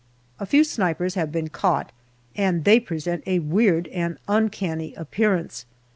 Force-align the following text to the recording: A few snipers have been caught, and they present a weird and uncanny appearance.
A 0.39 0.47
few 0.47 0.63
snipers 0.63 1.13
have 1.13 1.31
been 1.31 1.49
caught, 1.49 1.91
and 2.35 2.63
they 2.63 2.79
present 2.79 3.21
a 3.27 3.37
weird 3.37 3.85
and 3.89 4.17
uncanny 4.27 4.95
appearance. 4.95 5.67